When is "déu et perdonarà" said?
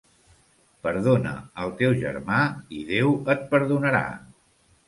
2.91-4.05